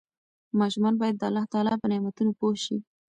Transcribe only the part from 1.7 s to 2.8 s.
په نعمتونو پوه شي.